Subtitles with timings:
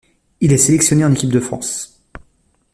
[0.39, 2.01] Il est sélectionné en équipe de France.